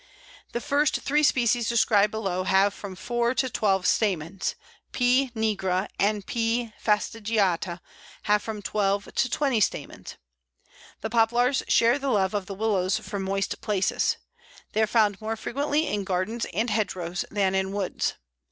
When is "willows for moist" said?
12.55-13.61